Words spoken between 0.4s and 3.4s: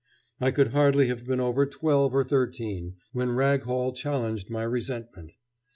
could hardly have been over twelve or thirteen when